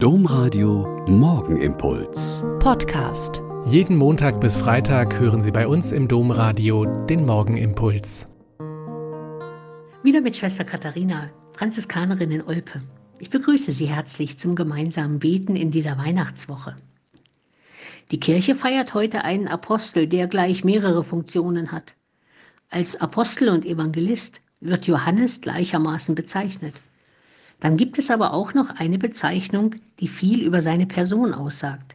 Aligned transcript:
Domradio 0.00 1.04
Morgenimpuls. 1.08 2.44
Podcast. 2.60 3.42
Jeden 3.64 3.96
Montag 3.96 4.40
bis 4.40 4.56
Freitag 4.56 5.18
hören 5.18 5.42
Sie 5.42 5.50
bei 5.50 5.66
uns 5.66 5.90
im 5.90 6.06
Domradio 6.06 6.84
den 7.06 7.26
Morgenimpuls. 7.26 8.28
Wieder 10.04 10.20
mit 10.20 10.36
Schwester 10.36 10.62
Katharina, 10.62 11.30
Franziskanerin 11.54 12.30
in 12.30 12.42
Olpe. 12.42 12.80
Ich 13.18 13.30
begrüße 13.30 13.72
Sie 13.72 13.86
herzlich 13.86 14.38
zum 14.38 14.54
gemeinsamen 14.54 15.18
Beten 15.18 15.56
in 15.56 15.72
dieser 15.72 15.98
Weihnachtswoche. 15.98 16.76
Die 18.12 18.20
Kirche 18.20 18.54
feiert 18.54 18.94
heute 18.94 19.24
einen 19.24 19.48
Apostel, 19.48 20.06
der 20.06 20.28
gleich 20.28 20.62
mehrere 20.62 21.02
Funktionen 21.02 21.72
hat. 21.72 21.96
Als 22.70 23.00
Apostel 23.00 23.48
und 23.48 23.66
Evangelist 23.66 24.42
wird 24.60 24.86
Johannes 24.86 25.40
gleichermaßen 25.40 26.14
bezeichnet. 26.14 26.74
Dann 27.60 27.76
gibt 27.76 27.98
es 27.98 28.10
aber 28.10 28.32
auch 28.32 28.54
noch 28.54 28.70
eine 28.70 28.98
Bezeichnung, 28.98 29.74
die 30.00 30.08
viel 30.08 30.42
über 30.42 30.60
seine 30.60 30.86
Person 30.86 31.34
aussagt. 31.34 31.94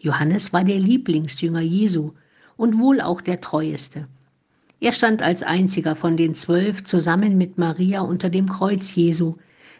Johannes 0.00 0.52
war 0.52 0.64
der 0.64 0.78
Lieblingsjünger 0.78 1.60
Jesu 1.60 2.12
und 2.56 2.78
wohl 2.78 3.00
auch 3.00 3.20
der 3.20 3.40
treueste. 3.40 4.08
Er 4.80 4.92
stand 4.92 5.22
als 5.22 5.42
einziger 5.42 5.94
von 5.94 6.16
den 6.16 6.34
zwölf 6.34 6.84
zusammen 6.84 7.36
mit 7.36 7.58
Maria 7.58 8.00
unter 8.00 8.30
dem 8.30 8.48
Kreuz 8.48 8.94
Jesu, 8.94 9.34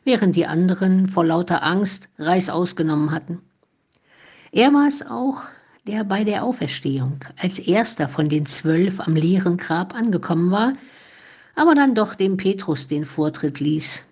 während 0.04 0.36
die 0.36 0.46
anderen 0.46 1.08
vor 1.08 1.24
lauter 1.24 1.62
Angst 1.62 2.08
Reis 2.18 2.50
ausgenommen 2.50 3.10
hatten. 3.10 3.40
Er 4.52 4.72
war 4.72 4.86
es 4.86 5.06
auch, 5.06 5.42
der 5.86 6.04
bei 6.04 6.24
der 6.24 6.44
Auferstehung 6.44 7.24
als 7.38 7.58
erster 7.58 8.08
von 8.08 8.28
den 8.28 8.46
zwölf 8.46 9.00
am 9.00 9.16
leeren 9.16 9.56
Grab 9.56 9.94
angekommen 9.94 10.50
war, 10.50 10.74
aber 11.54 11.74
dann 11.74 11.94
doch 11.94 12.14
dem 12.14 12.36
Petrus 12.36 12.86
den 12.86 13.04
Vortritt 13.04 13.58
ließ, 13.58 14.04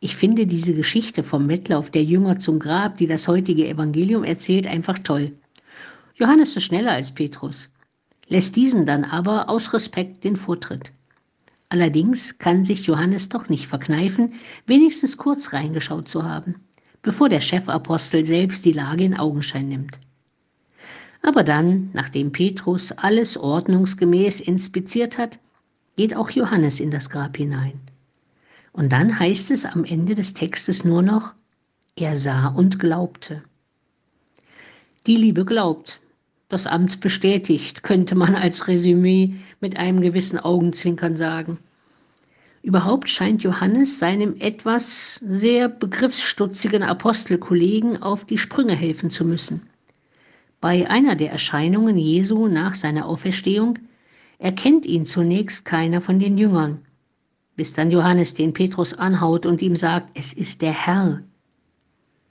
ich 0.00 0.16
finde 0.16 0.46
diese 0.46 0.74
Geschichte 0.74 1.22
vom 1.22 1.48
Wettlauf 1.48 1.90
der 1.90 2.04
Jünger 2.04 2.38
zum 2.38 2.58
Grab, 2.58 2.98
die 2.98 3.06
das 3.06 3.28
heutige 3.28 3.66
Evangelium 3.66 4.24
erzählt, 4.24 4.66
einfach 4.66 4.98
toll. 4.98 5.32
Johannes 6.14 6.56
ist 6.56 6.64
schneller 6.64 6.92
als 6.92 7.12
Petrus, 7.12 7.70
lässt 8.28 8.56
diesen 8.56 8.86
dann 8.86 9.04
aber 9.04 9.48
aus 9.48 9.72
Respekt 9.72 10.24
den 10.24 10.36
Vortritt. 10.36 10.92
Allerdings 11.68 12.38
kann 12.38 12.62
sich 12.62 12.86
Johannes 12.86 13.28
doch 13.28 13.48
nicht 13.48 13.66
verkneifen, 13.66 14.34
wenigstens 14.66 15.16
kurz 15.16 15.52
reingeschaut 15.52 16.08
zu 16.08 16.24
haben, 16.24 16.56
bevor 17.02 17.28
der 17.28 17.40
Chefapostel 17.40 18.24
selbst 18.24 18.64
die 18.64 18.72
Lage 18.72 19.04
in 19.04 19.16
Augenschein 19.16 19.68
nimmt. 19.68 19.98
Aber 21.22 21.42
dann, 21.42 21.90
nachdem 21.92 22.30
Petrus 22.30 22.92
alles 22.92 23.36
ordnungsgemäß 23.36 24.40
inspiziert 24.40 25.18
hat, 25.18 25.38
geht 25.96 26.14
auch 26.14 26.30
Johannes 26.30 26.78
in 26.78 26.90
das 26.90 27.10
Grab 27.10 27.36
hinein. 27.36 27.80
Und 28.76 28.92
dann 28.92 29.18
heißt 29.18 29.50
es 29.52 29.64
am 29.64 29.84
Ende 29.84 30.14
des 30.14 30.34
Textes 30.34 30.84
nur 30.84 31.00
noch, 31.00 31.32
er 31.96 32.14
sah 32.14 32.48
und 32.48 32.78
glaubte. 32.78 33.42
Die 35.06 35.16
Liebe 35.16 35.46
glaubt. 35.46 35.98
Das 36.50 36.66
Amt 36.66 37.00
bestätigt, 37.00 37.82
könnte 37.82 38.14
man 38.14 38.34
als 38.34 38.68
Resümee 38.68 39.34
mit 39.60 39.78
einem 39.78 40.02
gewissen 40.02 40.38
Augenzwinkern 40.38 41.16
sagen. 41.16 41.58
Überhaupt 42.62 43.08
scheint 43.08 43.42
Johannes 43.42 43.98
seinem 43.98 44.36
etwas 44.40 45.14
sehr 45.26 45.70
begriffsstutzigen 45.70 46.82
Apostelkollegen 46.82 48.02
auf 48.02 48.26
die 48.26 48.38
Sprünge 48.38 48.76
helfen 48.76 49.08
zu 49.10 49.24
müssen. 49.24 49.62
Bei 50.60 50.88
einer 50.88 51.16
der 51.16 51.30
Erscheinungen 51.30 51.96
Jesu 51.96 52.46
nach 52.46 52.74
seiner 52.74 53.06
Auferstehung 53.06 53.78
erkennt 54.38 54.84
ihn 54.84 55.06
zunächst 55.06 55.64
keiner 55.64 56.02
von 56.02 56.18
den 56.18 56.36
Jüngern 56.36 56.85
bis 57.56 57.72
dann 57.72 57.90
Johannes 57.90 58.34
den 58.34 58.52
Petrus 58.52 58.94
anhaut 58.94 59.46
und 59.46 59.62
ihm 59.62 59.76
sagt, 59.76 60.10
es 60.14 60.32
ist 60.32 60.62
der 60.62 60.72
Herr. 60.72 61.22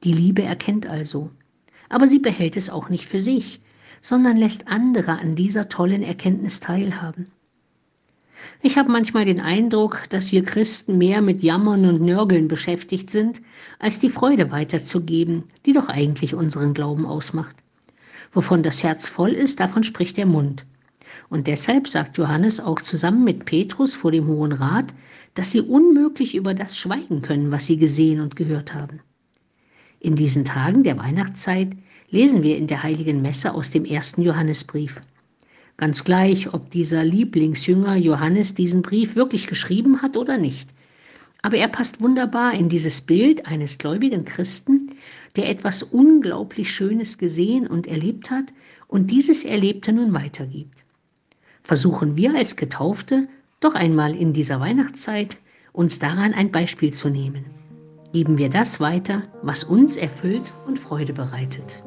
Die 0.03 0.13
Liebe 0.13 0.43
erkennt 0.43 0.87
also, 0.87 1.31
aber 1.89 2.07
sie 2.07 2.19
behält 2.19 2.55
es 2.55 2.69
auch 2.69 2.89
nicht 2.89 3.05
für 3.05 3.19
sich, 3.19 3.59
sondern 4.01 4.37
lässt 4.37 4.67
andere 4.67 5.19
an 5.19 5.35
dieser 5.35 5.67
tollen 5.67 6.03
Erkenntnis 6.03 6.59
teilhaben. 6.59 7.31
Ich 8.61 8.77
habe 8.77 8.91
manchmal 8.91 9.25
den 9.25 9.39
Eindruck, 9.39 10.03
dass 10.09 10.31
wir 10.31 10.43
Christen 10.43 10.97
mehr 10.97 11.21
mit 11.21 11.41
Jammern 11.41 11.85
und 11.85 12.01
Nörgeln 12.01 12.47
beschäftigt 12.47 13.09
sind, 13.09 13.41
als 13.79 13.99
die 13.99 14.09
Freude 14.09 14.51
weiterzugeben, 14.51 15.45
die 15.65 15.73
doch 15.73 15.89
eigentlich 15.89 16.35
unseren 16.35 16.73
Glauben 16.73 17.05
ausmacht. 17.05 17.55
Wovon 18.31 18.63
das 18.63 18.83
Herz 18.83 19.07
voll 19.07 19.31
ist, 19.31 19.59
davon 19.59 19.83
spricht 19.83 20.17
der 20.17 20.25
Mund. 20.25 20.65
Und 21.29 21.47
deshalb 21.47 21.87
sagt 21.87 22.17
Johannes 22.17 22.59
auch 22.59 22.81
zusammen 22.81 23.23
mit 23.23 23.45
Petrus 23.45 23.93
vor 23.93 24.11
dem 24.11 24.27
Hohen 24.27 24.51
Rat, 24.51 24.93
dass 25.35 25.51
sie 25.51 25.61
unmöglich 25.61 26.33
über 26.35 26.53
das 26.53 26.77
schweigen 26.77 27.21
können, 27.21 27.51
was 27.51 27.65
sie 27.65 27.77
gesehen 27.77 28.21
und 28.21 28.35
gehört 28.35 28.73
haben. 28.73 29.01
In 29.99 30.15
diesen 30.15 30.45
Tagen 30.45 30.83
der 30.83 30.97
Weihnachtszeit 30.97 31.73
lesen 32.09 32.41
wir 32.41 32.57
in 32.57 32.67
der 32.67 32.83
heiligen 32.83 33.21
Messe 33.21 33.53
aus 33.53 33.71
dem 33.71 33.85
ersten 33.85 34.21
Johannesbrief. 34.21 35.01
Ganz 35.77 36.05
gleich, 36.05 36.53
ob 36.53 36.71
dieser 36.71 37.03
Lieblingsjünger 37.03 37.95
Johannes 37.97 38.55
diesen 38.55 38.81
Brief 38.81 39.15
wirklich 39.15 39.47
geschrieben 39.47 40.01
hat 40.01 40.15
oder 40.15 40.37
nicht. 40.37 40.69
Aber 41.41 41.57
er 41.57 41.67
passt 41.67 42.01
wunderbar 42.01 42.53
in 42.53 42.69
dieses 42.69 43.01
Bild 43.01 43.45
eines 43.45 43.77
gläubigen 43.77 44.23
Christen, 44.23 44.91
der 45.35 45.49
etwas 45.49 45.83
unglaublich 45.83 46.71
Schönes 46.73 47.17
gesehen 47.17 47.67
und 47.67 47.87
erlebt 47.87 48.31
hat 48.31 48.53
und 48.87 49.11
dieses 49.11 49.43
Erlebte 49.43 49.91
nun 49.91 50.13
weitergibt 50.13 50.84
versuchen 51.65 52.15
wir 52.15 52.35
als 52.35 52.55
Getaufte 52.55 53.27
doch 53.59 53.75
einmal 53.75 54.15
in 54.15 54.31
dieser 54.31 54.59
Weihnachtszeit 54.59 55.37
uns 55.73 55.99
daran 55.99 56.33
ein 56.33 56.51
Beispiel 56.51 56.93
zu 56.93 57.09
nehmen. 57.09 57.45
Geben 58.13 58.37
wir 58.37 58.49
das 58.49 58.79
weiter, 58.79 59.23
was 59.41 59.63
uns 59.63 59.97
erfüllt 59.97 60.53
und 60.67 60.79
Freude 60.79 61.11
bereitet. 61.11 61.83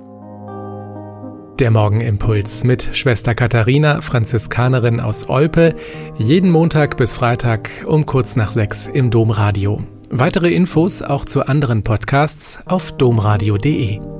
Der 1.59 1.71
Morgenimpuls 1.71 2.65
mit 2.65 2.91
Schwester 2.93 3.34
Katharina, 3.34 4.00
Franziskanerin 4.00 5.00
aus 5.00 5.28
Olpe, 5.28 5.75
jeden 6.17 6.50
Montag 6.50 6.97
bis 6.97 7.15
Freitag 7.15 7.71
um 7.87 8.06
kurz 8.06 8.37
nach 8.37 8.53
sechs 8.53 8.87
im 8.87 9.11
Domradio. 9.11 9.83
Weitere 10.11 10.53
Infos 10.53 11.03
auch 11.03 11.25
zu 11.25 11.47
anderen 11.47 11.83
Podcasts 11.83 12.61
auf 12.67 12.93
domradio.de. 12.93 14.18